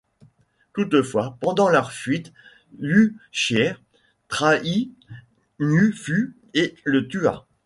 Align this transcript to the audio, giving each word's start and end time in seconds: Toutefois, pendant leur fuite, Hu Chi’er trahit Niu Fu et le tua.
Toutefois, 0.73 1.37
pendant 1.41 1.69
leur 1.69 1.91
fuite, 1.91 2.33
Hu 2.79 3.17
Chi’er 3.31 3.79
trahit 4.29 4.91
Niu 5.59 5.93
Fu 5.93 6.35
et 6.55 6.73
le 6.85 7.07
tua. 7.07 7.45